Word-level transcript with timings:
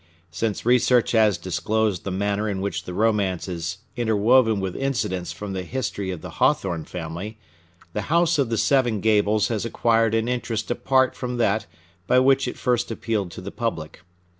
Since 0.31 0.65
research 0.65 1.11
has 1.11 1.37
disclosed 1.37 2.05
the 2.05 2.09
manner 2.09 2.49
in 2.49 2.59
which 2.59 2.85
the 2.85 2.93
romance 2.95 3.47
is 3.47 3.77
interwoven 3.95 4.59
with 4.59 4.75
incidents 4.75 5.31
from 5.31 5.53
the 5.53 5.61
history 5.61 6.09
of 6.09 6.21
the 6.21 6.37
Hawthorne 6.41 6.85
family, 6.85 7.37
"The 7.93 8.09
House 8.09 8.39
of 8.39 8.49
the 8.49 8.57
Seven 8.57 8.99
Gables" 8.99 9.49
has 9.49 9.63
acquired 9.63 10.15
an 10.15 10.27
interest 10.27 10.71
apart 10.71 11.15
from 11.15 11.37
that 11.37 11.67
by 12.07 12.17
which 12.17 12.47
it 12.47 12.57
first 12.57 12.89
appealed 12.89 13.29
to 13.33 13.41
the 13.41 13.51
public. 13.51 14.01